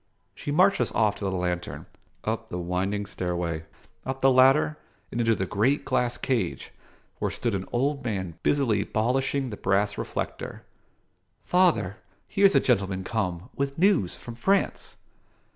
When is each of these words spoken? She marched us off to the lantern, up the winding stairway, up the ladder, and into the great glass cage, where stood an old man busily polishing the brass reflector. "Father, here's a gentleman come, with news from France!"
She 0.33 0.49
marched 0.49 0.81
us 0.81 0.91
off 0.93 1.13
to 1.17 1.25
the 1.25 1.29
lantern, 1.29 1.85
up 2.23 2.49
the 2.49 2.57
winding 2.57 3.05
stairway, 3.05 3.65
up 4.03 4.19
the 4.19 4.31
ladder, 4.31 4.79
and 5.11 5.21
into 5.21 5.35
the 5.35 5.45
great 5.45 5.85
glass 5.85 6.17
cage, 6.17 6.71
where 7.19 7.29
stood 7.29 7.53
an 7.53 7.69
old 7.71 8.03
man 8.03 8.33
busily 8.41 8.83
polishing 8.83 9.51
the 9.51 9.57
brass 9.57 9.99
reflector. 9.99 10.63
"Father, 11.45 11.97
here's 12.27 12.55
a 12.55 12.59
gentleman 12.59 13.03
come, 13.03 13.49
with 13.55 13.77
news 13.77 14.15
from 14.15 14.33
France!" 14.33 14.97